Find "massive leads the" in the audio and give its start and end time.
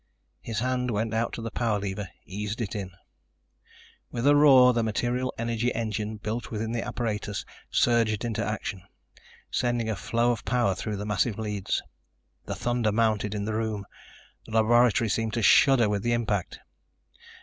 11.05-12.55